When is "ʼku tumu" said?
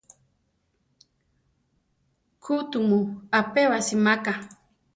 2.39-2.97